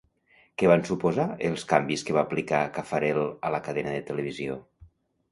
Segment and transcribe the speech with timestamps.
[0.59, 4.57] Què van suposar els canvis que va aplicar Caffarel a la cadena de televisió?